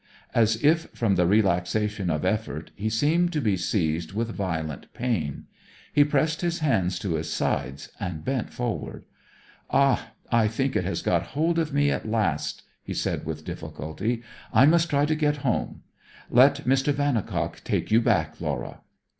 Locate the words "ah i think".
9.69-10.75